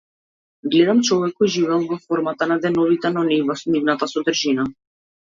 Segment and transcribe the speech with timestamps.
[0.75, 4.71] Гледам човек кој живеел во формата на деновите, но не и во нивната содржина.